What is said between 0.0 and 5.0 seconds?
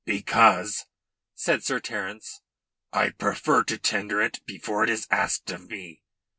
"Because," said Sir Terence, "I prefer to tender it before it